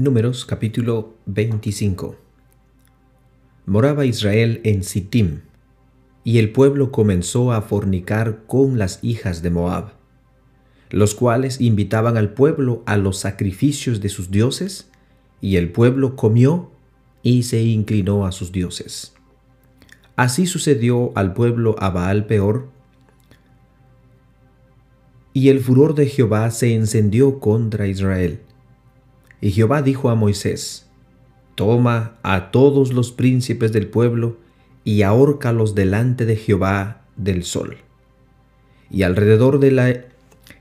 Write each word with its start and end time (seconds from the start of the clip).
Números 0.00 0.46
capítulo 0.46 1.12
25 1.26 2.16
Moraba 3.66 4.06
Israel 4.06 4.62
en 4.64 4.82
Sittim, 4.82 5.40
y 6.24 6.38
el 6.38 6.52
pueblo 6.52 6.90
comenzó 6.90 7.52
a 7.52 7.60
fornicar 7.60 8.44
con 8.46 8.78
las 8.78 9.00
hijas 9.02 9.42
de 9.42 9.50
Moab, 9.50 9.92
los 10.88 11.14
cuales 11.14 11.60
invitaban 11.60 12.16
al 12.16 12.32
pueblo 12.32 12.82
a 12.86 12.96
los 12.96 13.18
sacrificios 13.18 14.00
de 14.00 14.08
sus 14.08 14.30
dioses, 14.30 14.88
y 15.42 15.56
el 15.56 15.70
pueblo 15.70 16.16
comió 16.16 16.70
y 17.22 17.42
se 17.42 17.62
inclinó 17.62 18.24
a 18.24 18.32
sus 18.32 18.52
dioses. 18.52 19.12
Así 20.16 20.46
sucedió 20.46 21.12
al 21.14 21.34
pueblo 21.34 21.76
a 21.78 21.90
Baal 21.90 22.24
peor, 22.24 22.70
y 25.34 25.50
el 25.50 25.60
furor 25.60 25.94
de 25.94 26.06
Jehová 26.06 26.50
se 26.52 26.74
encendió 26.74 27.38
contra 27.38 27.86
Israel. 27.86 28.40
Y 29.40 29.52
Jehová 29.52 29.82
dijo 29.82 30.10
a 30.10 30.14
Moisés, 30.14 30.86
Toma 31.54 32.16
a 32.22 32.50
todos 32.50 32.92
los 32.92 33.12
príncipes 33.12 33.72
del 33.72 33.86
pueblo 33.86 34.38
y 34.84 35.02
ahórcalos 35.02 35.74
delante 35.74 36.24
de 36.26 36.36
Jehová 36.36 37.02
del 37.16 37.44
sol. 37.44 37.78
Y 38.90 39.02
alrededor 39.02 39.60
de 39.60 39.70
la 39.70 39.94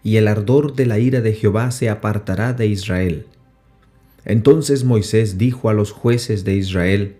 y 0.03 0.17
el 0.17 0.27
ardor 0.27 0.75
de 0.75 0.85
la 0.85 0.99
ira 0.99 1.21
de 1.21 1.33
Jehová 1.33 1.71
se 1.71 1.89
apartará 1.89 2.53
de 2.53 2.67
Israel. 2.67 3.27
Entonces 4.25 4.83
Moisés 4.83 5.37
dijo 5.37 5.69
a 5.69 5.73
los 5.73 5.91
jueces 5.91 6.43
de 6.43 6.55
Israel, 6.55 7.17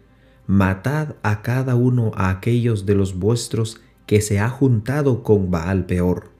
Matad 0.48 1.16
a 1.22 1.41
cada 1.41 1.76
uno 1.76 2.12
a 2.16 2.30
aquellos 2.30 2.86
de 2.86 2.95
los 2.95 3.17
vuestros 3.17 3.81
que 4.05 4.22
se 4.22 4.39
ha 4.39 4.50
juntado 4.50 5.23
con 5.23 5.52
Baal 5.52 5.86
peor. 5.86 6.31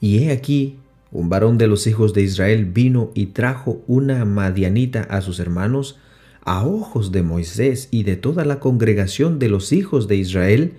Y 0.00 0.18
he 0.18 0.32
aquí, 0.32 0.78
un 1.16 1.30
varón 1.30 1.56
de 1.56 1.66
los 1.66 1.86
hijos 1.86 2.12
de 2.12 2.20
Israel 2.20 2.66
vino 2.66 3.10
y 3.14 3.28
trajo 3.28 3.82
una 3.86 4.26
madianita 4.26 5.00
a 5.00 5.22
sus 5.22 5.40
hermanos, 5.40 5.98
a 6.44 6.66
ojos 6.66 7.10
de 7.10 7.22
Moisés 7.22 7.88
y 7.90 8.02
de 8.02 8.16
toda 8.16 8.44
la 8.44 8.60
congregación 8.60 9.38
de 9.38 9.48
los 9.48 9.72
hijos 9.72 10.08
de 10.08 10.16
Israel, 10.16 10.74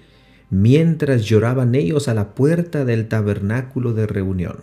mientras 0.52 1.26
lloraban 1.26 1.74
ellos 1.74 2.08
a 2.08 2.14
la 2.14 2.36
puerta 2.36 2.86
del 2.86 3.08
tabernáculo 3.08 3.94
de 3.94 4.06
reunión. 4.06 4.58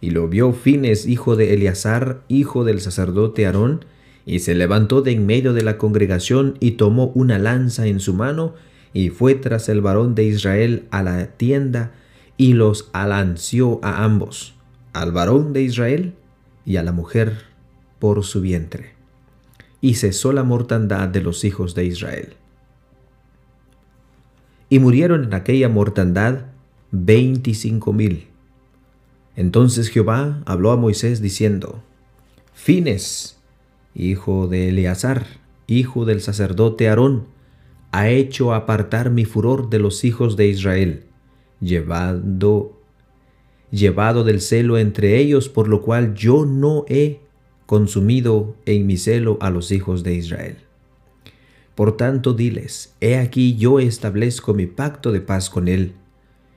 Y 0.00 0.10
lo 0.10 0.28
vio 0.28 0.52
Fines, 0.52 1.08
hijo 1.08 1.34
de 1.34 1.52
Eleazar, 1.52 2.22
hijo 2.28 2.62
del 2.62 2.80
sacerdote 2.80 3.46
Aarón, 3.46 3.84
y 4.24 4.38
se 4.38 4.54
levantó 4.54 5.02
de 5.02 5.10
en 5.10 5.26
medio 5.26 5.52
de 5.52 5.62
la 5.62 5.78
congregación 5.78 6.58
y 6.60 6.72
tomó 6.72 7.10
una 7.16 7.40
lanza 7.40 7.88
en 7.88 7.98
su 7.98 8.14
mano, 8.14 8.54
y 8.92 9.08
fue 9.08 9.34
tras 9.34 9.68
el 9.68 9.80
varón 9.80 10.14
de 10.14 10.22
Israel 10.22 10.84
a 10.92 11.02
la 11.02 11.26
tienda, 11.26 11.90
y 12.36 12.52
los 12.54 12.90
alanció 12.92 13.80
a 13.82 14.04
ambos, 14.04 14.53
al 14.94 15.12
varón 15.12 15.52
de 15.52 15.62
Israel 15.62 16.14
y 16.64 16.76
a 16.76 16.82
la 16.82 16.92
mujer 16.92 17.42
por 17.98 18.24
su 18.24 18.40
vientre. 18.40 18.94
Y 19.82 19.94
cesó 19.94 20.32
la 20.32 20.42
mortandad 20.42 21.08
de 21.08 21.20
los 21.20 21.44
hijos 21.44 21.74
de 21.74 21.84
Israel. 21.84 22.34
Y 24.70 24.78
murieron 24.78 25.24
en 25.24 25.34
aquella 25.34 25.68
mortandad 25.68 26.46
veinticinco 26.90 27.92
mil. 27.92 28.28
Entonces 29.36 29.88
Jehová 29.90 30.42
habló 30.46 30.70
a 30.70 30.76
Moisés 30.76 31.20
diciendo, 31.20 31.82
Fines, 32.54 33.38
hijo 33.94 34.46
de 34.46 34.70
Eleazar, 34.70 35.26
hijo 35.66 36.06
del 36.06 36.22
sacerdote 36.22 36.88
Aarón, 36.88 37.26
ha 37.92 38.08
hecho 38.08 38.54
apartar 38.54 39.10
mi 39.10 39.24
furor 39.24 39.68
de 39.68 39.78
los 39.78 40.04
hijos 40.04 40.36
de 40.36 40.48
Israel 40.48 41.04
llevado, 41.60 42.72
llevado 43.74 44.22
del 44.22 44.40
celo 44.40 44.78
entre 44.78 45.18
ellos, 45.18 45.48
por 45.48 45.68
lo 45.68 45.82
cual 45.82 46.14
yo 46.14 46.46
no 46.46 46.84
he 46.88 47.20
consumido 47.66 48.54
en 48.66 48.86
mi 48.86 48.96
celo 48.96 49.36
a 49.40 49.50
los 49.50 49.72
hijos 49.72 50.04
de 50.04 50.14
Israel. 50.14 50.56
Por 51.74 51.96
tanto, 51.96 52.34
diles, 52.34 52.94
he 53.00 53.16
aquí 53.16 53.56
yo 53.56 53.80
establezco 53.80 54.54
mi 54.54 54.66
pacto 54.66 55.10
de 55.10 55.20
paz 55.20 55.50
con 55.50 55.66
él, 55.66 55.92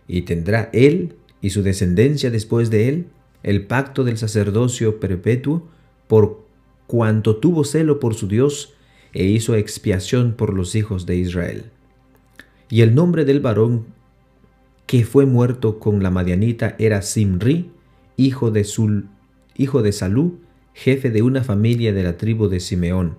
y 0.07 0.21
tendrá 0.21 0.69
él 0.73 1.15
y 1.41 1.49
su 1.49 1.63
descendencia 1.63 2.29
después 2.29 2.69
de 2.69 2.87
él 2.87 3.07
el 3.43 3.65
pacto 3.65 4.03
del 4.03 4.17
sacerdocio 4.17 4.99
perpetuo, 4.99 5.67
por 6.07 6.45
cuanto 6.85 7.37
tuvo 7.37 7.63
celo 7.63 7.99
por 7.99 8.13
su 8.13 8.27
Dios 8.27 8.73
e 9.13 9.25
hizo 9.25 9.55
expiación 9.55 10.33
por 10.33 10.53
los 10.53 10.75
hijos 10.75 11.05
de 11.05 11.17
Israel. 11.17 11.65
Y 12.69 12.81
el 12.81 12.93
nombre 12.93 13.25
del 13.25 13.39
varón 13.39 13.85
que 14.87 15.03
fue 15.03 15.25
muerto 15.25 15.79
con 15.79 16.01
la 16.01 16.09
madianita 16.09 16.75
era 16.79 17.01
Simri, 17.01 17.69
hijo 18.15 18.51
de, 18.51 18.63
Sul, 18.63 19.09
hijo 19.55 19.83
de 19.83 19.91
Salú, 19.91 20.39
jefe 20.73 21.11
de 21.11 21.21
una 21.21 21.43
familia 21.43 21.91
de 21.93 22.03
la 22.03 22.17
tribu 22.17 22.47
de 22.47 22.61
Simeón. 22.61 23.17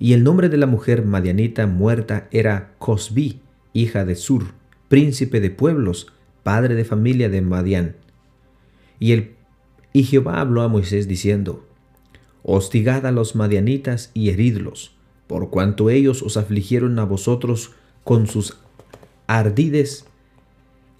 Y 0.00 0.12
el 0.14 0.24
nombre 0.24 0.48
de 0.48 0.56
la 0.56 0.66
mujer 0.66 1.04
madianita 1.04 1.66
muerta 1.68 2.28
era 2.32 2.74
Cosbi, 2.78 3.40
hija 3.72 4.04
de 4.04 4.16
Sur, 4.16 4.46
príncipe 4.88 5.40
de 5.40 5.50
pueblos, 5.50 6.08
padre 6.42 6.74
de 6.74 6.84
familia 6.84 7.28
de 7.28 7.40
Madián. 7.40 7.94
Y, 8.98 9.12
el, 9.12 9.36
y 9.92 10.02
Jehová 10.02 10.40
habló 10.40 10.62
a 10.62 10.68
Moisés 10.68 11.06
diciendo, 11.06 11.64
Hostigad 12.42 13.06
a 13.06 13.12
los 13.12 13.36
madianitas 13.36 14.10
y 14.12 14.30
heridlos, 14.30 14.96
por 15.28 15.50
cuanto 15.50 15.88
ellos 15.88 16.22
os 16.22 16.36
afligieron 16.36 16.98
a 16.98 17.04
vosotros 17.04 17.72
con 18.02 18.26
sus 18.26 18.58
ardides 19.28 20.07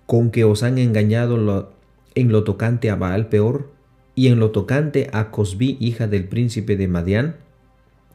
con 0.09 0.31
que 0.31 0.45
os 0.45 0.63
han 0.63 0.79
engañado 0.79 1.71
en 2.15 2.33
lo 2.33 2.43
tocante 2.43 2.89
a 2.89 2.97
Baal 2.97 3.29
peor 3.29 3.71
y 4.15 4.29
en 4.29 4.41
lo 4.41 4.53
tocante 4.53 5.11
a 5.13 5.31
Cosbi, 5.31 5.77
hija 5.81 6.07
del 6.07 6.27
príncipe 6.27 6.79
de 6.79 6.89
Madián, 6.89 7.37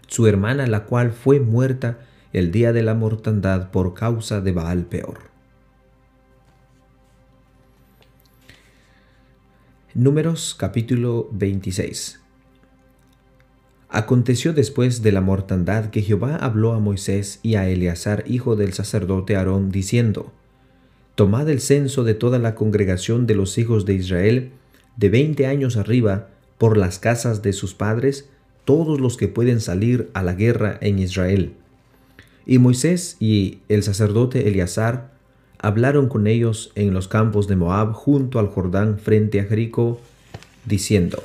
su 0.08 0.26
hermana, 0.26 0.66
la 0.66 0.86
cual 0.86 1.12
fue 1.12 1.40
muerta 1.40 2.00
el 2.34 2.52
día 2.52 2.74
de 2.74 2.82
la 2.82 2.96
mortandad 2.96 3.70
por 3.70 3.94
causa 3.94 4.42
de 4.42 4.52
Baal 4.52 4.86
peor. 4.86 5.20
Números 9.94 10.56
capítulo 10.58 11.30
26 11.32 12.22
Aconteció 13.90 14.54
después 14.54 15.04
de 15.04 15.12
la 15.12 15.22
mortandad 15.22 15.92
que 15.92 16.02
Jehová 16.02 16.38
habló 16.38 16.74
a 16.74 16.80
Moisés 16.80 17.40
y 17.44 17.54
a 17.54 17.70
Eleazar, 17.70 18.24
hijo 18.26 18.56
del 18.56 18.74
sacerdote 18.74 19.36
Aarón, 19.36 19.70
diciendo, 19.70 20.34
Tomad 21.16 21.50
el 21.50 21.60
censo 21.60 22.04
de 22.04 22.16
toda 22.16 22.40
la 22.40 22.56
congregación 22.56 23.28
de 23.28 23.36
los 23.36 23.58
hijos 23.58 23.86
de 23.86 23.94
Israel, 23.94 24.52
de 24.98 25.10
veinte 25.10 25.46
años 25.46 25.78
arriba, 25.78 26.30
por 26.58 26.78
las 26.78 26.98
casas 26.98 27.42
de 27.42 27.54
sus 27.54 27.74
padres, 27.74 28.30
todos 28.66 29.00
los 29.00 29.18
que 29.18 29.28
pueden 29.28 29.60
salir 29.60 30.10
a 30.14 30.24
la 30.24 30.34
guerra 30.34 30.78
en 30.82 31.00
Israel. 31.00 31.54
Y 32.46 32.58
Moisés 32.58 33.18
y 33.20 33.60
el 33.70 33.84
sacerdote 33.84 34.48
Eleazar 34.48 35.12
hablaron 35.60 36.10
con 36.10 36.28
ellos 36.28 36.72
en 36.76 36.94
los 36.94 37.08
campos 37.08 37.48
de 37.48 37.56
Moab 37.56 37.94
junto 37.94 38.40
al 38.40 38.48
Jordán 38.48 38.98
frente 38.98 39.40
a 39.40 39.46
Jericó, 39.46 40.00
diciendo, 40.66 41.24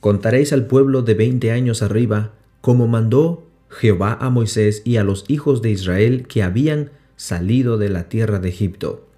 Contaréis 0.00 0.52
al 0.52 0.66
pueblo 0.66 1.02
de 1.02 1.14
veinte 1.14 1.52
años 1.52 1.82
arriba, 1.82 2.32
como 2.60 2.88
mandó 2.88 3.46
Jehová 3.72 4.18
a 4.20 4.28
Moisés 4.28 4.82
y 4.84 4.96
a 4.96 5.04
los 5.04 5.24
hijos 5.28 5.62
de 5.62 5.70
Israel 5.70 6.26
que 6.28 6.42
habían 6.42 6.90
salido 7.16 7.78
de 7.78 7.88
la 7.88 8.08
tierra 8.08 8.38
de 8.38 8.50
Egipto. 8.50 9.08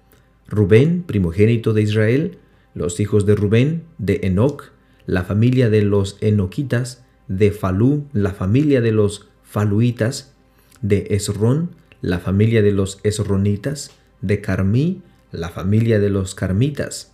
Rubén, 0.47 1.03
primogénito 1.03 1.73
de 1.73 1.81
Israel, 1.81 2.37
los 2.73 2.99
hijos 2.99 3.25
de 3.25 3.35
Rubén, 3.35 3.83
de 3.97 4.21
Enoc, 4.23 4.71
la 5.05 5.23
familia 5.23 5.69
de 5.69 5.81
los 5.81 6.17
Enoquitas, 6.21 7.03
de 7.27 7.51
Falú, 7.51 8.05
la 8.13 8.31
familia 8.31 8.81
de 8.81 8.91
los 8.91 9.27
Faluitas, 9.43 10.33
de 10.81 11.07
Esrón, 11.09 11.71
la 12.01 12.19
familia 12.19 12.61
de 12.61 12.71
los 12.71 12.99
Esronitas, 13.03 13.91
de 14.21 14.39
Carmí, 14.39 15.01
la 15.31 15.49
familia 15.49 15.99
de 15.99 16.09
los 16.09 16.33
Carmitas. 16.33 17.13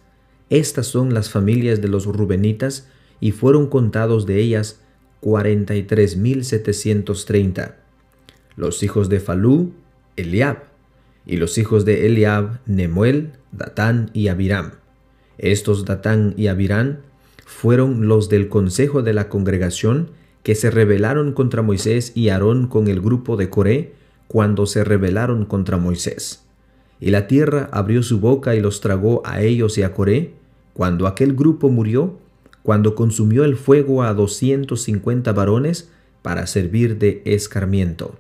Estas 0.50 0.88
son 0.88 1.13
las 1.13 1.30
familias 1.30 1.81
de 1.81 1.88
los 1.88 2.06
Rubenitas, 2.06 2.88
y 3.19 3.31
fueron 3.31 3.68
contados 3.68 4.25
de 4.25 4.39
ellas 4.39 4.81
43.730. 5.21 7.75
Los 8.56 8.83
hijos 8.83 9.09
de 9.09 9.19
Falú, 9.19 9.73
Eliab, 10.15 10.71
y 11.25 11.38
los 11.38 11.57
hijos 11.57 11.85
de 11.85 12.06
Eliab, 12.07 12.59
Nemuel, 12.65 13.33
Datán 13.51 14.09
y 14.13 14.27
Abiram. 14.27 14.73
Estos 15.38 15.85
Datán 15.85 16.33
y 16.38 16.47
Abiram 16.47 16.97
fueron 17.45 18.07
los 18.07 18.29
del 18.29 18.50
consejo 18.50 19.01
de 19.01 19.13
la 19.13 19.29
congregación 19.29 20.09
que 20.44 20.56
se 20.56 20.71
rebelaron 20.71 21.33
contra 21.33 21.62
Moisés 21.62 22.12
y 22.15 22.29
Aarón 22.29 22.68
con 22.68 22.88
el 22.88 23.01
grupo 23.01 23.38
de 23.38 23.50
Coré 23.50 23.94
cuando 24.27 24.65
se 24.65 24.83
rebelaron 24.83 25.45
contra 25.45 25.77
Moisés. 25.77 26.44
Y 27.00 27.12
la 27.12 27.27
tierra 27.27 27.69
abrió 27.71 28.03
su 28.03 28.19
boca 28.19 28.56
y 28.56 28.62
los 28.62 28.81
tragó 28.81 29.21
a 29.25 29.41
ellos 29.41 29.77
y 29.77 29.83
a 29.83 29.94
Coré. 29.94 30.33
Cuando 30.73 31.07
aquel 31.07 31.33
grupo 31.33 31.69
murió, 31.69 32.18
cuando 32.63 32.96
consumió 32.96 33.44
el 33.44 33.56
fuego 33.56 34.04
a 34.04 34.13
doscientos 34.13 34.84
cincuenta 34.84 35.34
varones 35.34 35.92
para 36.22 36.48
servir 36.48 36.98
de 36.98 37.22
escarmiento. 37.25 38.19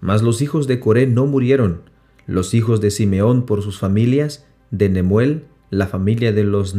Mas 0.00 0.22
los 0.22 0.42
hijos 0.42 0.66
de 0.66 0.80
Coré 0.80 1.06
no 1.06 1.26
murieron, 1.26 1.82
los 2.26 2.54
hijos 2.54 2.80
de 2.80 2.90
Simeón 2.90 3.46
por 3.46 3.62
sus 3.62 3.78
familias, 3.78 4.46
de 4.70 4.88
Nemuel, 4.88 5.44
la 5.70 5.86
familia 5.86 6.32
de 6.32 6.44
los 6.44 6.74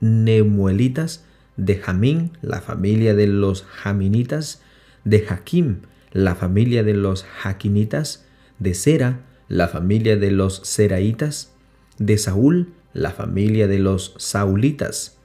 Nemuelitas, 0.00 1.24
de 1.56 1.76
Jamín, 1.76 2.32
la 2.40 2.60
familia 2.60 3.14
de 3.14 3.26
los 3.26 3.62
Jaminitas, 3.64 4.62
de 5.04 5.20
Jaquim, 5.20 5.82
la 6.12 6.34
familia 6.34 6.82
de 6.82 6.94
los 6.94 7.24
Jaquinitas, 7.24 8.26
de 8.58 8.74
Sera, 8.74 9.20
la 9.48 9.68
familia 9.68 10.16
de 10.16 10.30
los 10.30 10.60
Seraitas, 10.64 11.52
de 11.98 12.16
Saúl, 12.18 12.72
la 12.94 13.10
familia 13.10 13.68
de 13.68 13.78
los 13.78 14.14
Saulitas. 14.18 15.18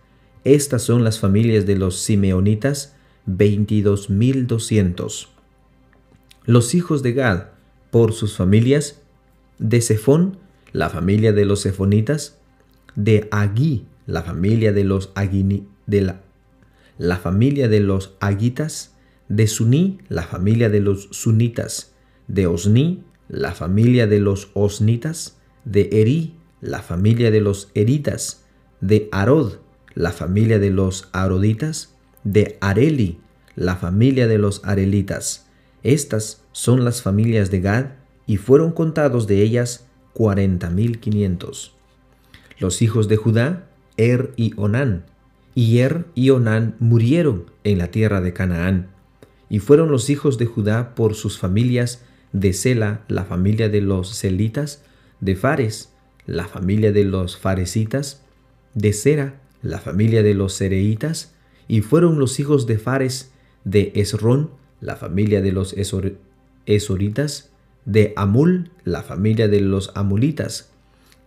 Estas 0.44 0.84
son 0.84 1.04
las 1.04 1.19
familias 1.19 1.66
de 1.66 1.78
los 1.78 2.00
Simeonitas, 2.00 2.95
22.200. 3.28 5.28
Los 6.45 6.75
hijos 6.75 7.04
de 7.04 7.13
Gad, 7.13 7.48
por 7.92 8.13
sus 8.13 8.38
familias, 8.38 9.01
de 9.60 9.81
Sefón, 9.81 10.38
la 10.72 10.89
familia 10.89 11.34
de 11.34 11.45
los 11.45 11.62
Sefonitas, 11.62 12.38
de 12.95 13.28
Agui, 13.31 13.86
la 14.06 14.24
familia 14.24 14.72
de 14.72 14.84
los 14.84 15.12
Agini, 15.16 15.68
de 15.86 16.01
la, 16.01 16.22
la 16.98 17.18
familia 17.18 17.68
de 17.68 17.81
los 17.81 18.16
Agitas, 18.19 18.94
de 19.30 19.48
Suní, 19.48 20.00
la 20.10 20.24
familia 20.24 20.69
de 20.69 20.80
los 20.80 21.10
Sunitas, 21.12 21.94
de 22.28 22.48
Osni, 22.48 23.04
la 23.28 23.54
familia 23.54 24.07
de 24.07 24.19
los 24.19 24.50
Osnitas, 24.54 25.38
de 25.66 25.89
Eri, 25.92 26.36
la 26.62 26.81
familia 26.81 27.30
de 27.30 27.42
los 27.42 27.69
Eritas, 27.74 28.45
de 28.80 29.10
Arod, 29.12 29.56
la 29.98 30.12
familia 30.12 30.60
de 30.60 30.70
los 30.70 31.10
Aroditas, 31.12 31.96
de 32.24 32.60
Areli, 32.62 33.20
la 33.56 33.78
familia 33.78 34.28
de 34.28 34.38
los 34.38 34.64
Arelitas. 34.64 35.48
Estas 35.82 36.44
son 36.52 36.86
las 36.86 37.02
familias 37.02 37.50
de 37.50 37.62
Gad, 37.62 37.86
y 38.28 38.38
fueron 38.38 38.74
contados 38.74 39.26
de 39.26 39.42
ellas 39.42 39.88
cuarenta 40.14 40.70
mil 40.70 41.00
quinientos. 41.00 41.74
Los 42.60 42.84
hijos 42.84 43.08
de 43.08 43.18
Judá, 43.18 43.70
Er 43.98 44.34
y 44.36 44.54
Onán. 44.56 45.06
Y 45.56 45.80
Er 45.80 46.06
y 46.14 46.30
Onán 46.30 46.76
murieron 46.80 47.46
en 47.64 47.80
la 47.80 47.90
tierra 47.90 48.22
de 48.22 48.34
Canaán. 48.34 48.90
Y 49.50 49.60
fueron 49.60 49.90
los 49.90 50.12
hijos 50.12 50.38
de 50.38 50.46
Judá 50.46 50.94
por 50.94 51.16
sus 51.16 51.40
familias 51.40 52.04
de 52.34 52.54
Sela, 52.54 53.02
la 53.08 53.26
familia 53.26 53.68
de 53.68 53.82
los 53.82 54.16
Celitas, 54.16 54.84
de 55.22 55.36
Fares, 55.36 55.92
la 56.28 56.46
familia 56.46 56.92
de 56.92 57.04
los 57.04 57.38
Faresitas, 57.38 58.22
de 58.76 58.94
Sera, 58.94 59.42
la 59.62 59.80
familia 59.80 60.24
de 60.24 60.33
los 60.33 60.54
Sereitas, 60.54 61.33
y 61.68 61.81
fueron 61.81 62.19
los 62.19 62.39
hijos 62.39 62.68
de 62.68 62.77
Fares 62.77 63.31
de 63.63 63.92
Esrón, 63.95 64.51
la 64.80 64.95
familia 64.95 65.42
de 65.42 65.51
los 65.51 65.75
Esoritas, 66.65 67.50
de 67.86 68.13
Amul, 68.15 68.71
la 68.83 69.04
familia 69.04 69.48
de 69.48 69.62
los 69.62 69.92
Amulitas. 69.95 70.69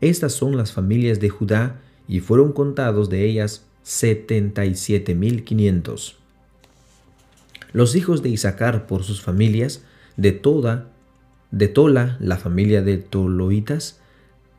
Estas 0.01 0.33
son 0.33 0.57
las 0.57 0.73
familias 0.73 1.21
de 1.21 1.29
Judá, 1.29 1.81
y 2.09 2.21
fueron 2.21 2.53
contados 2.53 3.09
de 3.09 3.25
ellas 3.25 3.67
setenta 3.83 4.65
y 4.67 4.75
siete 4.75 5.15
mil 5.15 5.45
quinientos. 5.45 6.17
Los 7.73 7.95
hijos 7.95 8.23
de 8.23 8.31
Isaacar 8.31 8.87
por 8.87 9.05
sus 9.05 9.23
familias, 9.23 9.85
de 10.17 10.33
toda, 10.33 10.89
de 11.51 11.69
Tola, 11.69 12.17
la 12.21 12.37
familia 12.37 12.83
de 12.83 12.99
Toloitas, 12.99 14.01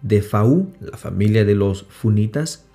de 0.01 0.21
Faú, 0.21 0.71
la 0.79 0.97
familia 0.97 1.43
de 1.43 1.55
los 1.55 1.83
Funitas, 1.83 2.65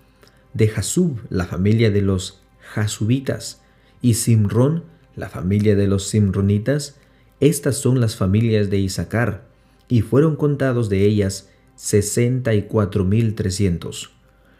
de 0.56 0.68
Jasub, 0.68 1.18
la 1.28 1.44
familia 1.44 1.90
de 1.90 2.00
los 2.00 2.40
Jasubitas, 2.60 3.60
y 4.00 4.14
Simrón, 4.14 4.84
la 5.14 5.28
familia 5.28 5.76
de 5.76 5.86
los 5.86 6.08
Simronitas, 6.08 6.96
estas 7.40 7.76
son 7.76 8.00
las 8.00 8.16
familias 8.16 8.70
de 8.70 8.78
Isaacar, 8.78 9.44
y 9.88 10.00
fueron 10.00 10.34
contados 10.34 10.88
de 10.88 11.04
ellas 11.04 11.50
sesenta 11.74 12.54
y 12.54 12.62
cuatro 12.62 13.04
mil 13.04 13.34
trescientos. 13.34 14.12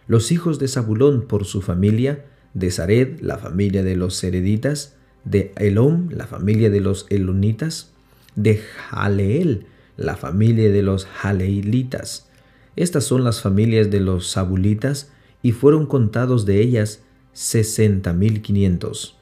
Los 0.06 0.32
hijos 0.32 0.58
de 0.58 0.69
Zabulón 0.69 1.26
por 1.26 1.46
su 1.46 1.62
familia, 1.62 2.26
de 2.52 2.70
Sared, 2.70 3.20
la 3.20 3.38
familia 3.38 3.82
de 3.82 3.96
los 3.96 4.16
Sereditas, 4.16 4.96
de 5.25 5.52
Elom, 5.56 6.10
la 6.10 6.26
familia 6.26 6.69
de 6.69 6.81
los 6.81 7.06
Elonitas, 7.08 7.92
de 8.34 8.58
Jaleel, 8.58 9.66
la 9.96 10.16
familia 10.16 10.70
de 10.70 10.82
los 10.82 11.06
Jaleelitas. 11.06 12.28
Estas 12.76 13.04
son 13.04 13.25
las 13.25 13.40
familias 13.40 13.90
de 13.90 14.00
los 14.00 14.28
Sabulitas, 14.28 15.10
y 15.46 15.52
fueron 15.52 15.87
contados 15.87 16.44
de 16.44 16.60
ellas 16.60 17.02
sesenta 17.32 18.12
mil 18.12 18.43
quinientos. 18.43 19.16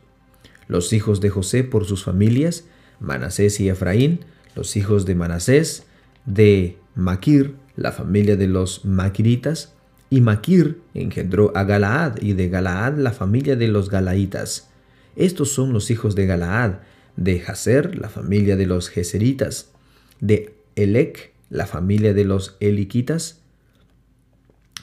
Los 0.68 0.94
hijos 0.94 1.20
de 1.20 1.28
José 1.28 1.64
por 1.64 1.84
sus 1.84 2.02
familias, 2.02 2.64
Manasés 2.98 3.60
y 3.60 3.68
Efraín, 3.68 4.20
los 4.56 4.74
hijos 4.76 5.04
de 5.04 5.14
Manasés, 5.16 5.84
de 6.24 6.78
Maquir, 6.94 7.56
la 7.76 7.92
familia 7.92 8.36
de 8.36 8.46
los 8.46 8.86
Maquiritas, 8.86 9.74
y 10.08 10.22
Maquir 10.22 10.80
engendró 10.94 11.52
a 11.54 11.64
Galaad, 11.64 12.22
y 12.22 12.32
de 12.32 12.48
Galaad 12.48 12.96
la 12.96 13.12
familia 13.12 13.54
de 13.54 13.68
los 13.68 13.90
Galaitas. 13.90 14.70
Estos 15.16 15.50
son 15.50 15.74
los 15.74 15.90
hijos 15.90 16.14
de 16.14 16.24
Galaad, 16.24 16.76
de 17.18 17.38
Jaser, 17.38 17.98
la 17.98 18.08
familia 18.08 18.56
de 18.56 18.64
los 18.64 18.88
Geseritas, 18.88 19.72
de 20.20 20.54
Elec, 20.74 21.34
la 21.50 21.66
familia 21.66 22.14
de 22.14 22.24
los 22.24 22.56
Eliquitas, 22.60 23.42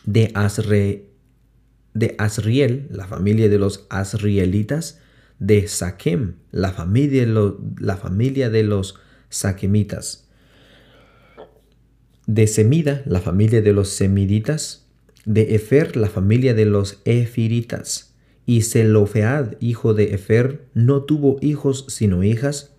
de 0.05 0.29
Asre, 0.35 1.10
de 1.93 2.15
Asriel, 2.17 2.87
la 2.91 3.07
familia 3.07 3.49
de 3.49 3.57
los 3.57 3.85
Asrielitas, 3.89 4.99
de 5.39 5.67
Saquem, 5.67 6.35
la 6.51 6.71
familia, 6.71 7.27
la 7.79 7.97
familia 7.97 8.49
de 8.49 8.63
los 8.63 8.95
Saquemitas, 9.29 10.27
de 12.27 12.47
Semida, 12.47 13.01
la 13.05 13.19
familia 13.19 13.61
de 13.61 13.73
los 13.73 13.89
Semiditas, 13.89 14.85
de 15.25 15.55
Efer, 15.55 15.97
la 15.97 16.09
familia 16.09 16.53
de 16.53 16.65
los 16.65 17.01
Efiritas, 17.05 18.13
y 18.45 18.61
Zelofead, 18.61 19.55
hijo 19.59 19.93
de 19.93 20.13
Efer, 20.13 20.65
no 20.73 21.03
tuvo 21.03 21.37
hijos 21.41 21.85
sino 21.87 22.23
hijas, 22.23 22.73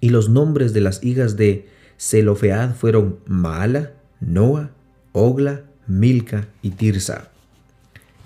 y 0.00 0.10
los 0.10 0.28
nombres 0.28 0.72
de 0.72 0.80
las 0.80 1.02
hijas 1.04 1.36
de 1.36 1.66
Zelofead 1.98 2.74
fueron 2.74 3.18
Maala, 3.26 3.92
Noa, 4.20 4.70
Ogla, 5.12 5.64
Milca 5.86 6.48
y 6.62 6.70
Tirsa. 6.70 7.29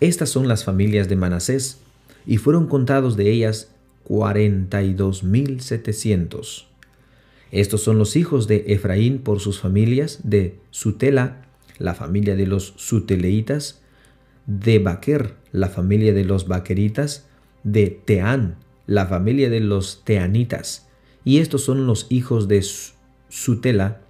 Estas 0.00 0.28
son 0.28 0.48
las 0.48 0.64
familias 0.64 1.08
de 1.08 1.16
Manasés, 1.16 1.80
y 2.26 2.38
fueron 2.38 2.66
contados 2.66 3.16
de 3.16 3.30
ellas 3.30 3.70
cuarenta 4.02 4.82
y 4.82 4.94
dos 4.94 5.24
mil 5.24 5.60
setecientos. 5.60 6.68
Estos 7.50 7.82
son 7.82 7.98
los 7.98 8.16
hijos 8.16 8.48
de 8.48 8.64
Efraín 8.68 9.18
por 9.18 9.40
sus 9.40 9.60
familias, 9.60 10.20
de 10.24 10.58
Sutela, 10.70 11.46
la 11.78 11.94
familia 11.94 12.34
de 12.34 12.46
los 12.46 12.74
Suteleitas, 12.76 13.82
de 14.46 14.78
Baquer, 14.78 15.34
la 15.52 15.68
familia 15.68 16.12
de 16.12 16.24
los 16.24 16.48
Baqueritas, 16.48 17.26
de 17.62 17.88
Teán, 18.04 18.56
la 18.86 19.06
familia 19.06 19.50
de 19.50 19.60
los 19.60 20.02
Teanitas. 20.04 20.88
Y 21.24 21.38
estos 21.38 21.64
son 21.64 21.86
los 21.86 22.06
hijos 22.10 22.48
de 22.48 22.64
Sutela, 23.28 24.00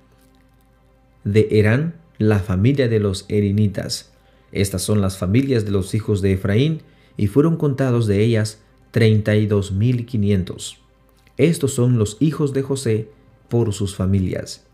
de 1.23 1.49
Herán, 1.50 1.95
la 2.19 2.38
familia 2.38 2.88
de 2.88 3.00
los 3.00 3.26
Erinitas. 3.29 4.13
Estas 4.54 4.82
son 4.82 5.00
las 5.00 5.18
familias 5.18 5.64
de 5.64 5.73
los 5.73 5.94
hijos 5.94 6.23
de 6.23 6.32
Efraín, 6.32 6.82
y 7.16 7.26
fueron 7.26 7.56
contados 7.56 8.06
de 8.06 8.23
ellas 8.23 8.61
treinta 8.92 9.34
y 9.34 9.46
dos 9.46 9.73
mil 9.73 10.06
quinientos. 10.06 10.78
Estos 11.37 11.75
son 11.75 11.99
los 11.99 12.16
hijos 12.20 12.52
de 12.52 12.62
José 12.62 13.08
por 13.49 13.73
sus 13.73 13.96
familias. 13.96 14.64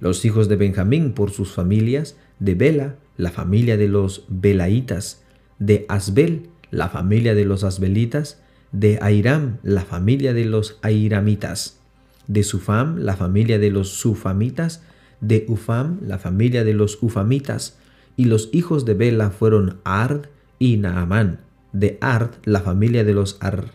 Los 0.00 0.24
hijos 0.24 0.48
de 0.48 0.56
Benjamín 0.56 1.12
por 1.12 1.30
sus 1.30 1.52
familias, 1.52 2.16
de 2.40 2.56
Bela, 2.56 2.96
la 3.16 3.30
familia 3.30 3.76
de 3.76 3.86
los 3.86 4.24
Belaitas, 4.28 5.22
de 5.60 5.86
Asbel, 5.88 6.48
la 6.72 6.88
familia 6.88 7.36
de 7.36 7.44
los 7.44 7.62
Asbelitas, 7.62 8.42
de 8.72 8.98
Airam, 9.00 9.58
la 9.62 9.82
familia 9.82 10.34
de 10.34 10.46
los 10.46 10.78
Airamitas, 10.82 11.78
de 12.26 12.42
Sufam, 12.42 12.96
la 12.98 13.16
familia 13.16 13.60
de 13.60 13.70
los 13.70 13.90
Sufamitas, 13.90 14.82
de 15.20 15.44
Ufam, 15.46 16.00
la 16.04 16.18
familia 16.18 16.64
de 16.64 16.74
los 16.74 17.00
Ufamitas, 17.00 17.78
y 18.16 18.26
los 18.26 18.48
hijos 18.52 18.84
de 18.84 18.94
Bela 18.94 19.30
fueron 19.30 19.80
Ard 19.84 20.28
y 20.58 20.76
Naamán, 20.76 21.40
de 21.72 21.98
Ard, 22.00 22.30
la 22.44 22.60
familia 22.60 23.04
de 23.04 23.14
los 23.14 23.38
Ar, 23.40 23.72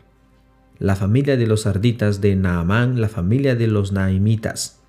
la 0.80 0.96
familia 0.96 1.38
de 1.38 1.48
los 1.48 1.66
Arditas, 1.66 2.22
de 2.22 2.36
Naamán, 2.36 3.02
la 3.02 3.10
familia 3.10 3.56
de 3.56 3.68
los 3.68 3.92
Naimitas. 3.92 4.80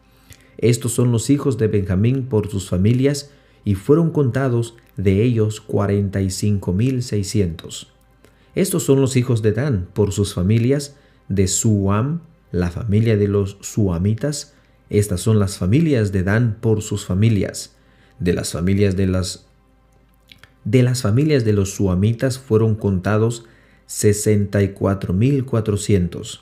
Estos 0.59 0.93
son 0.93 1.13
los 1.13 1.31
hijos 1.31 1.57
de 1.57 1.69
Benjamín 1.69 2.25
por 2.25 2.49
sus 2.49 2.69
familias, 2.69 3.31
y 3.65 3.75
fueron 3.75 4.11
contados 4.11 4.77
de 4.97 5.23
ellos 5.23 5.61
cuarenta 5.61 6.23
y 6.23 6.31
cinco 6.31 6.73
mil 6.73 7.03
seiscientos. 7.03 7.93
Estos 8.55 8.83
son 8.83 9.01
los 9.01 9.17
hijos 9.17 9.43
de 9.43 9.53
Dan 9.53 9.89
por 9.93 10.13
sus 10.13 10.35
familias, 10.35 10.97
de 11.29 11.47
Suam, 11.49 12.21
la 12.51 12.71
familia 12.71 13.17
de 13.17 13.29
los 13.29 13.59
Suamitas. 13.61 14.55
Estas 14.89 15.21
son 15.21 15.39
las 15.39 15.59
familias 15.59 16.13
de 16.13 16.23
Dan 16.23 16.57
por 16.61 16.81
sus 16.83 17.05
familias. 17.05 17.77
De 18.19 18.33
las 18.33 18.53
familias 18.53 18.97
de 18.97 19.07
las 19.07 19.45
de 20.65 20.83
las 20.83 21.03
familias 21.03 21.45
de 21.45 21.53
los 21.55 21.75
suamitas 21.75 22.39
fueron 22.39 22.75
contados 22.75 23.47
64.400. 23.89 26.41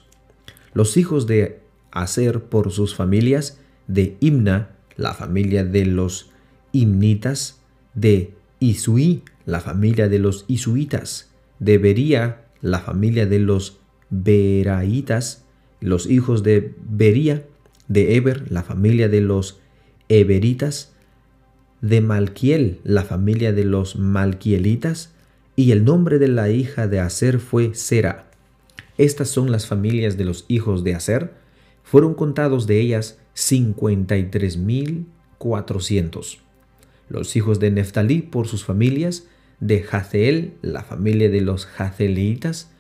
Los 0.74 0.96
hijos 0.96 1.28
de 1.28 1.60
Aser 1.92 2.42
por 2.42 2.72
sus 2.72 2.94
familias, 2.94 3.60
de 3.86 4.16
Imna, 4.20 4.70
la 4.96 5.12
familia 5.14 5.64
de 5.64 5.86
los 5.86 6.30
Imnitas, 6.72 7.60
de 7.94 8.34
Isuí, 8.58 9.22
la 9.44 9.60
familia 9.60 10.08
de 10.08 10.18
los 10.18 10.44
Isuitas, 10.48 11.30
de 11.60 11.78
Bería, 11.78 12.42
la 12.60 12.80
familia 12.80 13.26
de 13.26 13.38
los 13.38 13.78
Beraitas, 14.10 15.44
los 15.80 16.06
hijos 16.06 16.42
de 16.42 16.74
Bería, 16.88 17.46
de 17.86 18.16
Eber, 18.16 18.50
la 18.50 18.64
familia 18.64 19.08
de 19.08 19.20
los 19.20 19.60
Eberitas, 20.08 20.95
de 21.86 22.00
Malquiel, 22.00 22.80
la 22.84 23.02
familia 23.02 23.52
de 23.52 23.64
los 23.64 23.96
Malquielitas, 23.96 25.12
y 25.54 25.70
el 25.70 25.84
nombre 25.84 26.18
de 26.18 26.28
la 26.28 26.50
hija 26.50 26.88
de 26.88 27.00
Aser 27.00 27.38
fue 27.38 27.74
Sera. 27.74 28.28
Estas 28.98 29.28
son 29.28 29.52
las 29.52 29.66
familias 29.66 30.16
de 30.16 30.24
los 30.24 30.44
hijos 30.48 30.84
de 30.84 30.94
Aser. 30.94 31.32
Fueron 31.82 32.14
contados 32.14 32.66
de 32.66 32.80
ellas 32.80 33.18
cincuenta 33.34 34.16
y 34.16 34.24
tres 34.24 34.56
mil 34.56 35.06
cuatrocientos. 35.38 36.40
Los 37.08 37.36
hijos 37.36 37.60
de 37.60 37.70
Neftalí 37.70 38.22
por 38.22 38.48
sus 38.48 38.64
familias, 38.64 39.28
de 39.60 39.82
Jazeel, 39.82 40.54
la 40.62 40.82
familia 40.82 41.30
de 41.30 41.40
los 41.40 41.66
Jazelitas, 41.66 42.70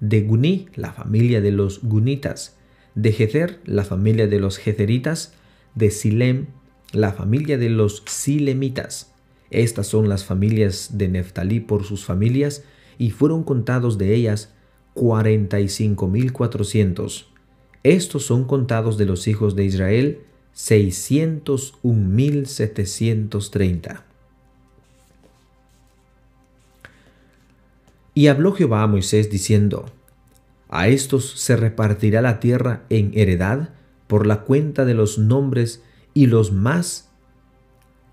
de 0.00 0.22
Guní, 0.22 0.66
la 0.74 0.92
familia 0.92 1.40
de 1.40 1.52
los 1.52 1.82
Gunitas, 1.82 2.56
de 2.94 3.12
Jezer, 3.12 3.60
la 3.64 3.84
familia 3.84 4.26
de 4.26 4.40
los 4.40 4.58
Jezeritas, 4.58 5.34
de 5.74 5.90
Silem, 5.90 6.46
la 6.92 7.12
familia 7.12 7.58
de 7.58 7.70
los 7.70 8.02
Silemitas. 8.06 9.12
Estas 9.50 9.86
son 9.86 10.08
las 10.08 10.24
familias 10.24 10.90
de 10.98 11.08
Neftalí 11.08 11.60
por 11.60 11.84
sus 11.84 12.04
familias, 12.04 12.64
y 12.98 13.10
fueron 13.10 13.44
contados 13.44 13.98
de 13.98 14.14
ellas 14.14 14.52
cuarenta 14.94 15.60
y 15.60 15.68
cinco 15.68 16.08
mil 16.08 16.32
cuatrocientos. 16.32 17.28
Estos 17.82 18.24
son 18.24 18.44
contados 18.44 18.96
de 18.96 19.04
los 19.04 19.28
hijos 19.28 19.54
de 19.54 19.64
Israel, 19.64 20.20
seiscientos 20.52 21.74
un 21.82 22.14
mil 22.14 22.46
setecientos 22.46 23.50
treinta. 23.50 24.04
Y 28.14 28.28
habló 28.28 28.52
Jehová 28.52 28.82
a 28.82 28.86
Moisés 28.86 29.30
diciendo, 29.30 29.84
A 30.70 30.88
estos 30.88 31.32
se 31.32 31.54
repartirá 31.54 32.22
la 32.22 32.40
tierra 32.40 32.84
en 32.88 33.12
heredad 33.14 33.68
por 34.06 34.26
la 34.26 34.40
cuenta 34.40 34.86
de 34.86 34.94
los 34.94 35.18
nombres 35.18 35.82
y 36.16 36.28
los 36.28 36.50
más, 36.50 37.10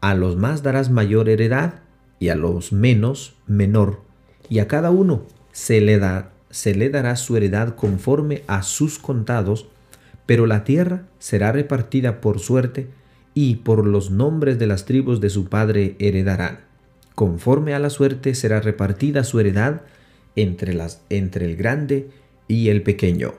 a 0.02 0.14
los 0.14 0.36
más 0.36 0.62
darás 0.62 0.92
mayor 0.92 1.30
heredad 1.30 1.76
y 2.20 2.28
a 2.28 2.36
los 2.36 2.74
menos 2.74 3.38
menor, 3.48 4.02
y 4.50 4.60
a 4.60 4.68
cada 4.68 4.92
uno 4.92 5.24
se 5.54 5.80
le, 5.80 6.02
se 6.50 6.76
le 6.76 6.90
dará 6.90 7.16
su 7.16 7.38
heredad 7.38 7.76
conforme 7.76 8.44
a 8.48 8.62
sus 8.62 9.00
contados, 9.00 9.68
pero 10.26 10.48
la 10.48 10.66
tierra 10.66 11.04
será 11.18 11.54
repartida 11.54 12.20
por 12.20 12.40
suerte 12.40 12.90
y 13.34 13.56
por 13.56 13.88
los 13.88 14.12
nombres 14.12 14.60
de 14.60 14.68
las 14.68 14.84
tribus 14.84 15.22
de 15.22 15.30
su 15.30 15.46
padre 15.46 15.96
heredarán. 15.98 16.60
Conforme 17.16 17.74
a 17.74 17.80
la 17.80 17.90
suerte 17.90 18.36
será 18.36 18.60
repartida 18.60 19.24
su 19.24 19.40
heredad 19.40 19.84
entre, 20.36 20.74
las, 20.74 21.00
entre 21.10 21.46
el 21.46 21.56
grande 21.56 22.10
y 22.50 22.68
el 22.68 22.84
pequeño. 22.84 23.36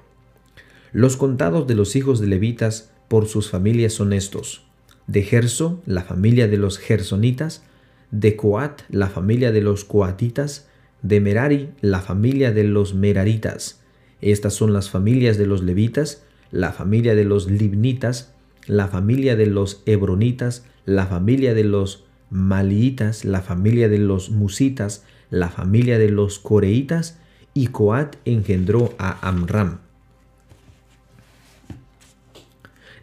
Los 0.92 1.18
contados 1.18 1.66
de 1.66 1.74
los 1.74 1.96
hijos 1.96 2.18
de 2.18 2.28
levitas 2.28 2.93
por 3.08 3.26
sus 3.26 3.50
familias 3.50 3.92
son 3.92 4.12
estos. 4.12 4.64
De 5.06 5.22
Gerso, 5.22 5.82
la 5.86 6.02
familia 6.02 6.48
de 6.48 6.56
los 6.56 6.78
gersonitas, 6.78 7.62
de 8.10 8.36
Coat, 8.36 8.82
la 8.88 9.08
familia 9.08 9.52
de 9.52 9.60
los 9.60 9.84
coatitas, 9.84 10.68
de 11.02 11.20
Merari, 11.20 11.70
la 11.80 12.00
familia 12.00 12.52
de 12.52 12.64
los 12.64 12.94
meraritas. 12.94 13.82
Estas 14.20 14.54
son 14.54 14.72
las 14.72 14.88
familias 14.88 15.36
de 15.36 15.46
los 15.46 15.62
levitas, 15.62 16.24
la 16.50 16.72
familia 16.72 17.14
de 17.14 17.24
los 17.24 17.50
libnitas, 17.50 18.32
la 18.66 18.88
familia 18.88 19.36
de 19.36 19.46
los 19.46 19.82
hebronitas, 19.84 20.64
la 20.86 21.06
familia 21.06 21.52
de 21.52 21.64
los 21.64 22.04
maliitas, 22.30 23.24
la 23.24 23.42
familia 23.42 23.88
de 23.88 23.98
los 23.98 24.30
musitas, 24.30 25.04
la 25.30 25.50
familia 25.50 25.98
de 25.98 26.08
los 26.08 26.38
coreitas, 26.38 27.18
y 27.52 27.68
Coat 27.68 28.16
engendró 28.24 28.94
a 28.98 29.28
Amram. 29.28 29.83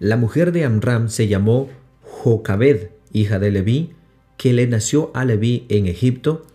La 0.02 0.18
mujer 0.18 0.52
de 0.52 0.66
Amram 0.66 1.10
se 1.10 1.28
llamó 1.28 1.70
Jocabed, 2.02 2.90
hija 3.14 3.38
de 3.38 3.52
Leví, 3.52 3.92
que 4.36 4.52
le 4.52 4.66
nació 4.66 5.12
a 5.14 5.26
Leví 5.26 5.68
en 5.70 5.86
Egipto. 5.86 6.48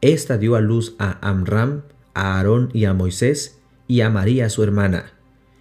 Esta 0.00 0.38
dio 0.38 0.56
a 0.56 0.60
luz 0.60 0.96
a 0.98 1.24
Amram, 1.24 1.82
a 2.14 2.36
Aarón 2.36 2.68
y 2.72 2.86
a 2.86 2.92
Moisés, 2.92 3.60
y 3.86 4.00
a 4.00 4.10
María 4.10 4.50
su 4.50 4.64
hermana. 4.64 5.12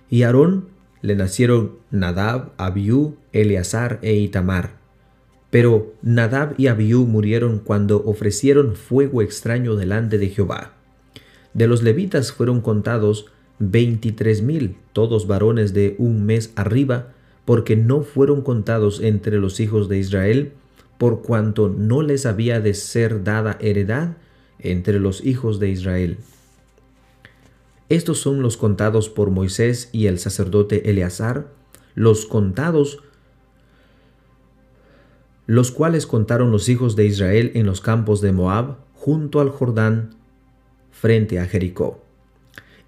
Y 0.10 0.24
Aarón 0.24 0.70
le 1.04 1.16
nacieron 1.16 1.74
Nadab, 1.92 2.54
Abiú, 2.58 3.18
Eleazar 3.32 4.00
e 4.02 4.16
Itamar. 4.16 4.72
Pero 5.52 5.94
Nadab 6.02 6.56
y 6.58 6.66
Abiú 6.66 7.06
murieron 7.06 7.60
cuando 7.60 8.04
ofrecieron 8.06 8.76
fuego 8.76 9.22
extraño 9.22 9.76
delante 9.76 10.18
de 10.18 10.30
Jehová. 10.30 10.74
De 11.54 11.68
los 11.68 11.84
levitas 11.84 12.32
fueron 12.32 12.62
contados 12.62 13.28
veintitrés 13.60 14.42
mil, 14.42 14.78
todos 14.94 15.28
varones 15.28 15.76
de 15.76 15.94
un 16.00 16.26
mes 16.26 16.54
arriba, 16.56 17.14
porque 17.50 17.76
no 17.76 18.04
fueron 18.04 18.44
contados 18.44 19.00
entre 19.02 19.40
los 19.40 19.60
hijos 19.60 19.90
de 19.90 19.98
Israel, 19.98 20.52
por 21.00 21.24
cuanto 21.24 21.68
no 21.68 22.04
les 22.04 22.28
había 22.28 22.60
de 22.60 22.76
ser 22.76 23.24
dada 23.24 23.58
heredad 23.60 24.18
entre 24.60 25.00
los 25.00 25.26
hijos 25.26 25.60
de 25.60 25.70
Israel. 25.70 26.20
Estos 27.90 28.20
son 28.20 28.44
los 28.44 28.56
contados 28.56 29.10
por 29.10 29.32
Moisés 29.32 29.90
y 29.92 30.06
el 30.06 30.20
sacerdote 30.20 30.92
Eleazar, 30.92 31.48
los 31.96 32.28
contados 32.28 33.00
los 35.48 35.72
cuales 35.72 36.06
contaron 36.06 36.52
los 36.52 36.70
hijos 36.70 36.96
de 36.96 37.08
Israel 37.08 37.52
en 37.56 37.66
los 37.66 37.82
campos 37.82 38.22
de 38.22 38.32
Moab, 38.32 38.76
junto 38.94 39.40
al 39.40 39.50
Jordán, 39.50 40.12
frente 40.92 41.40
a 41.40 41.48
Jericó. 41.48 42.09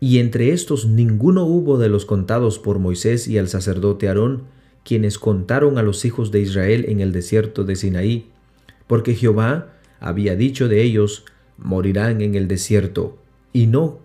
Y 0.03 0.17
entre 0.17 0.51
estos 0.51 0.87
ninguno 0.87 1.45
hubo 1.45 1.77
de 1.77 1.87
los 1.87 2.05
contados 2.05 2.57
por 2.57 2.79
Moisés 2.79 3.27
y 3.27 3.37
el 3.37 3.47
sacerdote 3.47 4.07
Aarón, 4.07 4.45
quienes 4.83 5.19
contaron 5.19 5.77
a 5.77 5.83
los 5.83 6.05
hijos 6.05 6.31
de 6.31 6.41
Israel 6.41 6.85
en 6.87 7.01
el 7.01 7.11
desierto 7.11 7.65
de 7.65 7.75
Sinaí, 7.75 8.25
porque 8.87 9.13
Jehová 9.13 9.73
había 9.99 10.35
dicho 10.35 10.67
de 10.67 10.81
ellos, 10.81 11.25
morirán 11.59 12.21
en 12.21 12.33
el 12.33 12.47
desierto, 12.47 13.19
y 13.53 13.67
no, 13.67 13.99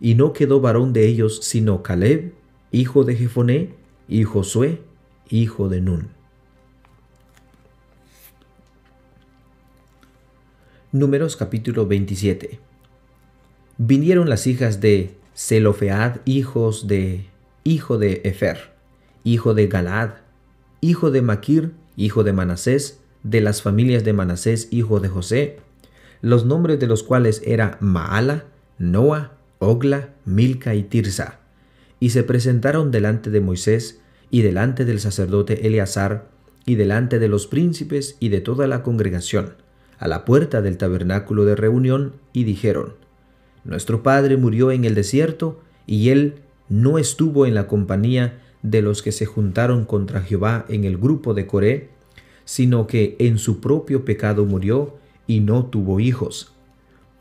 y 0.00 0.14
no 0.14 0.32
quedó 0.32 0.60
varón 0.60 0.92
de 0.92 1.08
ellos 1.08 1.40
sino 1.42 1.82
Caleb, 1.82 2.32
hijo 2.70 3.02
de 3.02 3.16
Jefoné, 3.16 3.74
y 4.08 4.22
Josué, 4.22 4.80
hijo 5.28 5.68
de 5.68 5.80
Nun. 5.80 6.08
Números 10.92 11.34
capítulo 11.34 11.84
27. 11.84 12.65
Vinieron 13.78 14.30
las 14.30 14.46
hijas 14.46 14.80
de 14.80 15.16
Zelofead, 15.36 16.20
hijos 16.24 16.86
de 16.86 17.26
hijo 17.62 17.98
de 17.98 18.22
Efer, 18.24 18.70
hijo 19.22 19.52
de 19.52 19.66
Galaad, 19.66 20.10
hijo 20.80 21.10
de 21.10 21.20
Maquir, 21.20 21.72
hijo 21.94 22.24
de 22.24 22.32
Manasés, 22.32 23.00
de 23.22 23.42
las 23.42 23.60
familias 23.60 24.02
de 24.02 24.14
Manasés, 24.14 24.68
hijo 24.70 25.00
de 25.00 25.08
José, 25.08 25.58
los 26.22 26.46
nombres 26.46 26.80
de 26.80 26.86
los 26.86 27.02
cuales 27.02 27.42
era 27.44 27.76
Maala, 27.80 28.44
Noa, 28.78 29.32
Ogla, 29.58 30.08
Milca 30.24 30.74
y 30.74 30.82
Tirsa. 30.82 31.40
Y 32.00 32.10
se 32.10 32.22
presentaron 32.22 32.90
delante 32.90 33.28
de 33.28 33.40
Moisés 33.40 34.00
y 34.30 34.40
delante 34.40 34.86
del 34.86 35.00
sacerdote 35.00 35.66
Eleazar 35.66 36.28
y 36.64 36.76
delante 36.76 37.18
de 37.18 37.28
los 37.28 37.46
príncipes 37.46 38.16
y 38.20 38.30
de 38.30 38.40
toda 38.40 38.66
la 38.66 38.82
congregación 38.82 39.54
a 39.98 40.08
la 40.08 40.24
puerta 40.24 40.62
del 40.62 40.78
tabernáculo 40.78 41.44
de 41.44 41.56
reunión 41.56 42.14
y 42.32 42.44
dijeron, 42.44 42.94
Nuestro 43.66 44.02
padre 44.02 44.36
murió 44.36 44.70
en 44.70 44.84
el 44.84 44.94
desierto 44.94 45.60
y 45.86 46.10
él 46.10 46.36
no 46.68 46.98
estuvo 46.98 47.46
en 47.46 47.54
la 47.54 47.66
compañía 47.66 48.40
de 48.62 48.80
los 48.80 49.02
que 49.02 49.12
se 49.12 49.26
juntaron 49.26 49.84
contra 49.84 50.22
Jehová 50.22 50.64
en 50.68 50.84
el 50.84 50.96
grupo 50.96 51.34
de 51.34 51.46
Coré, 51.46 51.90
sino 52.44 52.86
que 52.86 53.16
en 53.18 53.38
su 53.38 53.60
propio 53.60 54.04
pecado 54.04 54.44
murió 54.44 54.96
y 55.26 55.40
no 55.40 55.66
tuvo 55.66 55.98
hijos. 55.98 56.54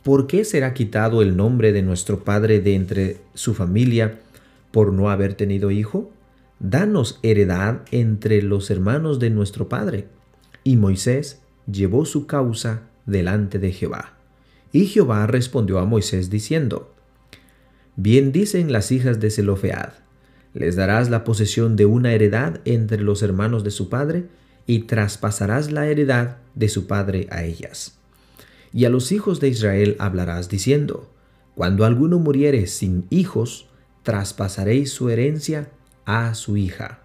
¿Por 0.03 0.27
qué 0.27 0.45
será 0.45 0.75
quitado 0.75 1.23
el 1.23 1.35
nombre 1.35 1.71
de 1.73 1.81
nuestro 1.81 2.23
padre 2.23 2.59
de 2.61 2.75
entre 2.75 3.17
su 3.33 3.55
familia 3.55 4.19
por 4.71 4.93
no 4.93 5.09
haber 5.09 5.33
tenido 5.33 5.71
hijo? 5.71 6.11
Danos 6.59 7.19
heredad 7.23 7.81
entre 7.89 8.43
los 8.43 8.69
hermanos 8.69 9.17
de 9.17 9.31
nuestro 9.31 9.67
padre. 9.67 10.07
Y 10.63 10.75
Moisés 10.75 11.41
llevó 11.71 12.05
su 12.05 12.27
causa 12.27 12.83
delante 13.07 13.57
de 13.57 13.71
Jehová. 13.71 14.14
Y 14.75 14.87
Jehová 14.87 15.25
respondió 15.25 15.79
a 15.79 15.85
Moisés 15.85 16.29
diciendo, 16.29 16.93
Bien 17.95 18.33
dicen 18.33 18.73
las 18.73 18.91
hijas 18.91 19.21
de 19.21 19.31
Zelofead, 19.31 19.93
les 20.53 20.75
darás 20.75 21.09
la 21.09 21.23
posesión 21.23 21.77
de 21.77 21.85
una 21.85 22.11
heredad 22.11 22.59
entre 22.65 23.01
los 23.01 23.23
hermanos 23.23 23.63
de 23.63 23.71
su 23.71 23.87
padre, 23.87 24.25
y 24.67 24.79
traspasarás 24.79 25.71
la 25.71 25.87
heredad 25.87 26.39
de 26.55 26.67
su 26.67 26.87
padre 26.87 27.29
a 27.31 27.45
ellas. 27.45 27.97
Y 28.73 28.83
a 28.83 28.89
los 28.89 29.13
hijos 29.13 29.39
de 29.39 29.47
Israel 29.47 29.95
hablarás 29.97 30.49
diciendo, 30.49 31.09
Cuando 31.55 31.85
alguno 31.85 32.19
muriere 32.19 32.67
sin 32.67 33.05
hijos, 33.09 33.67
traspasaréis 34.03 34.91
su 34.91 35.09
herencia 35.09 35.69
a 36.03 36.33
su 36.33 36.57
hija. 36.57 36.99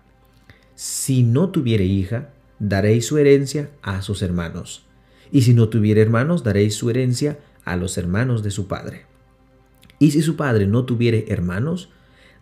Si 0.74 1.22
no 1.22 1.50
tuviere 1.50 1.84
hija, 1.84 2.30
daréis 2.58 3.06
su 3.06 3.16
herencia 3.16 3.70
a 3.80 4.02
sus 4.02 4.22
hermanos. 4.22 4.86
Y 5.30 5.42
si 5.42 5.54
no 5.54 5.68
tuviera 5.68 6.00
hermanos, 6.00 6.42
daréis 6.42 6.74
su 6.74 6.90
herencia 6.90 7.38
a 7.64 7.76
los 7.76 7.98
hermanos 7.98 8.42
de 8.42 8.50
su 8.50 8.66
padre. 8.66 9.06
Y 9.98 10.12
si 10.12 10.22
su 10.22 10.36
padre 10.36 10.66
no 10.66 10.84
tuviere 10.84 11.26
hermanos, 11.28 11.90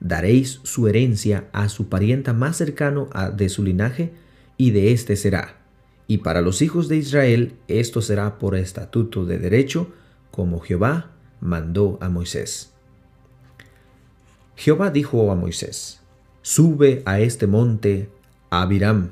daréis 0.00 0.60
su 0.62 0.88
herencia 0.88 1.48
a 1.52 1.68
su 1.68 1.88
parienta 1.88 2.32
más 2.32 2.56
cercano 2.56 3.08
de 3.36 3.48
su 3.48 3.64
linaje, 3.64 4.12
y 4.56 4.72
de 4.72 4.92
éste 4.92 5.16
será. 5.16 5.56
Y 6.06 6.18
para 6.18 6.40
los 6.40 6.62
hijos 6.62 6.88
de 6.88 6.96
Israel 6.96 7.54
esto 7.68 8.02
será 8.02 8.38
por 8.38 8.56
estatuto 8.56 9.24
de 9.24 9.38
derecho, 9.38 9.92
como 10.30 10.60
Jehová 10.60 11.10
mandó 11.40 11.98
a 12.00 12.08
Moisés. 12.08 12.72
Jehová 14.56 14.90
dijo 14.90 15.30
a 15.30 15.36
Moisés, 15.36 16.00
Sube 16.42 17.02
a 17.04 17.20
este 17.20 17.46
monte 17.46 18.08
Abiram, 18.50 19.10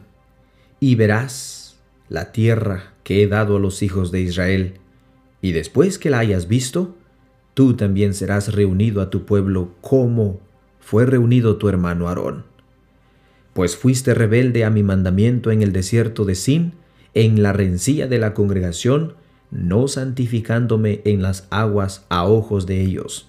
y 0.80 0.94
verás 0.94 1.76
la 2.08 2.32
tierra 2.32 2.94
que 3.04 3.22
he 3.22 3.28
dado 3.28 3.56
a 3.56 3.60
los 3.60 3.82
hijos 3.82 4.10
de 4.10 4.20
Israel, 4.20 4.74
y 5.46 5.52
después 5.52 6.00
que 6.00 6.10
la 6.10 6.18
hayas 6.18 6.48
visto, 6.48 6.96
tú 7.54 7.76
también 7.76 8.14
serás 8.14 8.52
reunido 8.52 9.00
a 9.00 9.10
tu 9.10 9.26
pueblo 9.26 9.76
como 9.80 10.40
fue 10.80 11.06
reunido 11.06 11.54
tu 11.54 11.68
hermano 11.68 12.08
Aarón. 12.08 12.46
Pues 13.52 13.76
fuiste 13.76 14.12
rebelde 14.12 14.64
a 14.64 14.70
mi 14.70 14.82
mandamiento 14.82 15.52
en 15.52 15.62
el 15.62 15.72
desierto 15.72 16.24
de 16.24 16.34
Sin, 16.34 16.72
en 17.14 17.44
la 17.44 17.52
rencilla 17.52 18.08
de 18.08 18.18
la 18.18 18.34
congregación, 18.34 19.14
no 19.52 19.86
santificándome 19.86 21.00
en 21.04 21.22
las 21.22 21.46
aguas 21.50 22.06
a 22.08 22.26
ojos 22.26 22.66
de 22.66 22.80
ellos. 22.80 23.28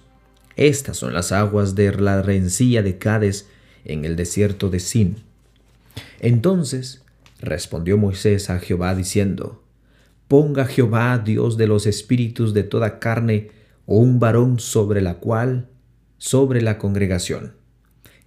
Estas 0.56 0.96
son 0.96 1.12
las 1.12 1.30
aguas 1.30 1.76
de 1.76 1.92
la 1.92 2.20
rencilla 2.20 2.82
de 2.82 2.98
Cades 2.98 3.48
en 3.84 4.04
el 4.04 4.16
desierto 4.16 4.70
de 4.70 4.80
Sin. 4.80 5.18
Entonces 6.18 7.04
respondió 7.40 7.96
Moisés 7.96 8.50
a 8.50 8.58
Jehová 8.58 8.96
diciendo, 8.96 9.62
Ponga 10.28 10.66
Jehová, 10.66 11.18
Dios 11.24 11.56
de 11.56 11.66
los 11.66 11.86
espíritus 11.86 12.52
de 12.54 12.62
toda 12.62 12.98
carne, 12.98 13.50
un 13.86 14.20
varón 14.20 14.60
sobre 14.60 15.00
la 15.00 15.14
cual 15.14 15.68
sobre 16.18 16.60
la 16.60 16.76
congregación, 16.76 17.54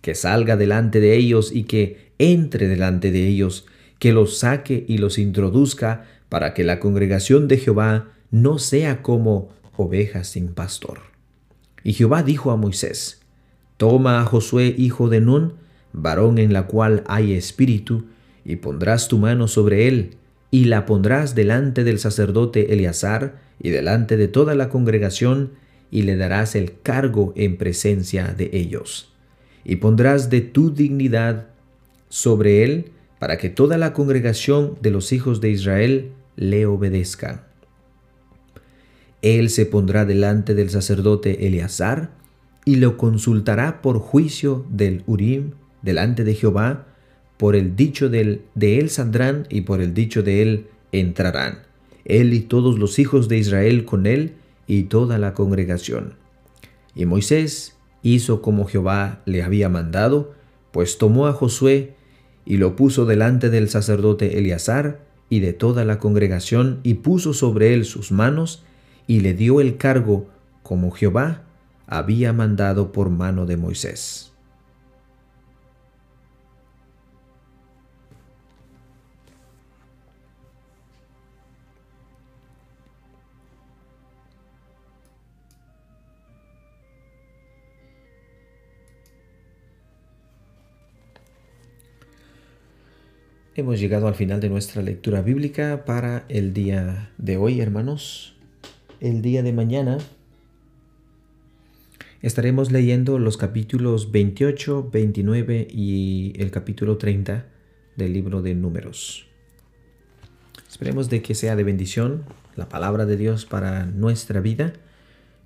que 0.01 0.15
salga 0.15 0.57
delante 0.57 0.99
de 0.99 1.15
ellos 1.15 1.51
y 1.53 1.63
que 1.63 2.11
entre 2.17 2.67
delante 2.67 3.11
de 3.11 3.27
ellos, 3.27 3.65
que 3.99 4.13
los 4.13 4.39
saque 4.39 4.83
y 4.87 4.97
los 4.97 5.19
introduzca 5.19 6.05
para 6.29 6.55
que 6.55 6.63
la 6.63 6.79
congregación 6.79 7.47
de 7.47 7.57
Jehová 7.57 8.09
no 8.31 8.57
sea 8.57 9.03
como 9.03 9.49
ovejas 9.77 10.29
sin 10.29 10.53
pastor. 10.53 10.99
Y 11.83 11.93
Jehová 11.93 12.23
dijo 12.23 12.49
a 12.49 12.57
Moisés, 12.57 13.21
Toma 13.77 14.21
a 14.21 14.25
Josué 14.25 14.73
hijo 14.77 15.09
de 15.09 15.21
Nun, 15.21 15.53
varón 15.93 16.37
en 16.39 16.53
la 16.53 16.67
cual 16.67 17.03
hay 17.07 17.33
espíritu, 17.33 18.05
y 18.43 18.55
pondrás 18.55 19.07
tu 19.07 19.19
mano 19.19 19.47
sobre 19.47 19.87
él, 19.87 20.15
y 20.51 20.65
la 20.65 20.85
pondrás 20.85 21.33
delante 21.33 21.85
del 21.85 21.97
sacerdote 21.97 22.73
Eleazar 22.73 23.39
y 23.59 23.69
delante 23.69 24.17
de 24.17 24.27
toda 24.27 24.53
la 24.53 24.67
congregación, 24.69 25.51
y 25.89 26.03
le 26.03 26.15
darás 26.15 26.55
el 26.55 26.79
cargo 26.81 27.33
en 27.35 27.57
presencia 27.57 28.27
de 28.27 28.49
ellos. 28.53 29.13
Y 29.63 29.77
pondrás 29.77 30.29
de 30.29 30.41
tu 30.41 30.73
dignidad 30.73 31.47
sobre 32.09 32.63
él, 32.63 32.91
para 33.19 33.37
que 33.37 33.49
toda 33.49 33.77
la 33.77 33.93
congregación 33.93 34.77
de 34.81 34.91
los 34.91 35.11
hijos 35.13 35.41
de 35.41 35.51
Israel 35.51 36.11
le 36.35 36.65
obedezca. 36.65 37.47
Él 39.21 39.49
se 39.49 39.65
pondrá 39.65 40.05
delante 40.05 40.55
del 40.55 40.69
sacerdote 40.69 41.47
Eleazar, 41.47 42.11
y 42.65 42.75
lo 42.75 42.97
consultará 42.97 43.81
por 43.81 43.99
juicio 43.99 44.65
del 44.69 45.03
Urim 45.07 45.51
delante 45.81 46.23
de 46.23 46.35
Jehová, 46.35 46.87
por 47.41 47.55
el 47.55 47.75
dicho 47.75 48.07
de 48.07 48.43
él 48.53 48.89
saldrán 48.91 49.47
y 49.49 49.61
por 49.61 49.81
el 49.81 49.95
dicho 49.95 50.21
de 50.21 50.43
él 50.43 50.67
entrarán, 50.91 51.63
él 52.05 52.35
y 52.35 52.41
todos 52.41 52.77
los 52.77 52.99
hijos 52.99 53.29
de 53.29 53.39
Israel 53.39 53.83
con 53.83 54.05
él, 54.05 54.35
y 54.67 54.83
toda 54.83 55.17
la 55.17 55.33
congregación. 55.33 56.13
Y 56.93 57.07
Moisés 57.07 57.75
hizo 58.03 58.43
como 58.43 58.65
Jehová 58.65 59.23
le 59.25 59.41
había 59.41 59.69
mandado, 59.69 60.35
pues 60.71 60.99
tomó 60.99 61.25
a 61.25 61.33
Josué 61.33 61.95
y 62.45 62.57
lo 62.57 62.75
puso 62.75 63.07
delante 63.07 63.49
del 63.49 63.69
sacerdote 63.69 64.37
Eleazar 64.37 64.99
y 65.27 65.39
de 65.39 65.53
toda 65.53 65.83
la 65.83 65.97
congregación, 65.97 66.79
y 66.83 66.93
puso 66.93 67.33
sobre 67.33 67.73
él 67.73 67.85
sus 67.85 68.11
manos, 68.11 68.61
y 69.07 69.21
le 69.21 69.33
dio 69.33 69.61
el 69.61 69.77
cargo 69.77 70.29
como 70.61 70.91
Jehová 70.91 71.41
había 71.87 72.33
mandado 72.33 72.91
por 72.91 73.09
mano 73.09 73.47
de 73.47 73.57
Moisés. 73.57 74.31
Hemos 93.61 93.79
llegado 93.79 94.07
al 94.07 94.15
final 94.15 94.39
de 94.39 94.49
nuestra 94.49 94.81
lectura 94.81 95.21
bíblica 95.21 95.85
para 95.85 96.25
el 96.29 96.51
día 96.51 97.11
de 97.19 97.37
hoy, 97.37 97.61
hermanos. 97.61 98.33
El 98.99 99.21
día 99.21 99.43
de 99.43 99.53
mañana 99.53 99.99
estaremos 102.23 102.71
leyendo 102.71 103.19
los 103.19 103.37
capítulos 103.37 104.11
28, 104.11 104.89
29 104.91 105.67
y 105.69 106.33
el 106.37 106.49
capítulo 106.49 106.97
30 106.97 107.45
del 107.97 108.13
libro 108.13 108.41
de 108.41 108.55
números. 108.55 109.27
Esperemos 110.67 111.11
de 111.11 111.21
que 111.21 111.35
sea 111.35 111.55
de 111.55 111.63
bendición 111.63 112.23
la 112.55 112.67
palabra 112.67 113.05
de 113.05 113.15
Dios 113.15 113.45
para 113.45 113.85
nuestra 113.85 114.39
vida 114.39 114.73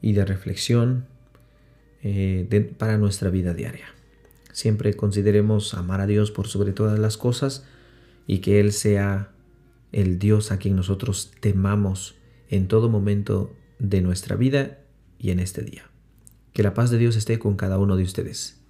y 0.01 0.13
de 0.13 0.23
reflexión 0.23 1.05
eh, 2.01 2.73
para 2.77 2.97
nuestra 2.97 3.29
vida 3.29 3.53
diaria. 3.53 3.87
Siempre 4.53 4.93
consideremos 4.93 5.73
amar 5.73 5.99
a 5.99 6.07
Dios 6.07 6.31
por 6.31 6.47
sobre 6.47 6.71
todas 6.71 6.97
las 6.97 7.17
cosas 7.17 7.65
y 8.27 8.39
que 8.39 8.59
Él 8.59 8.71
sea 8.71 9.31
el 9.91 10.19
Dios 10.19 10.51
a 10.51 10.57
quien 10.57 10.75
nosotros 10.75 11.31
temamos 11.39 12.15
en 12.49 12.67
todo 12.67 12.89
momento 12.89 13.55
de 13.79 14.01
nuestra 14.01 14.35
vida 14.35 14.79
y 15.19 15.31
en 15.31 15.39
este 15.39 15.61
día. 15.61 15.89
Que 16.53 16.63
la 16.63 16.73
paz 16.73 16.89
de 16.89 16.97
Dios 16.97 17.15
esté 17.15 17.39
con 17.39 17.55
cada 17.55 17.77
uno 17.77 17.95
de 17.95 18.03
ustedes. 18.03 18.61